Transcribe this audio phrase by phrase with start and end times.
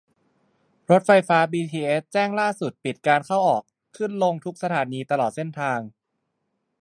[0.89, 3.63] รถไฟฟ้าบีทีเอส แจ้งล่าสุดปิดการเข้า-ออก
[3.97, 5.79] ขึ้นลงทุกสถานีตลอดเส้นทาง